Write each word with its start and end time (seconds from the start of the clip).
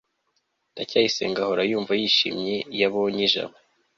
ndacyayisenga 0.73 1.39
ahora 1.41 1.61
yumva 1.69 1.91
yishimye 2.01 2.55
iyo 2.75 2.85
abonye 2.89 3.25
jabo 3.33 3.55